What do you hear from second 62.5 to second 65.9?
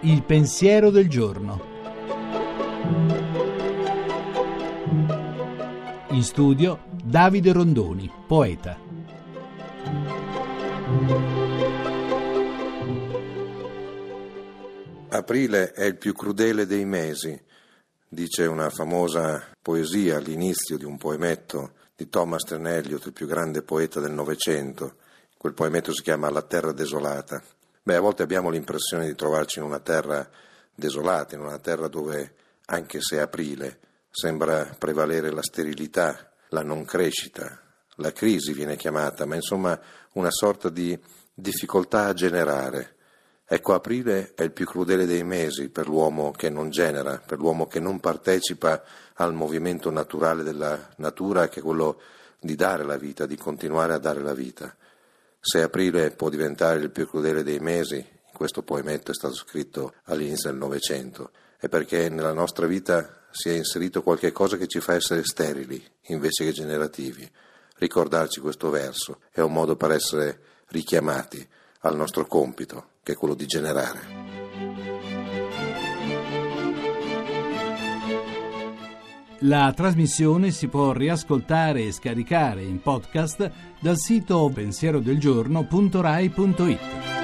vita si è inserito qualche cosa che ci fa essere sterili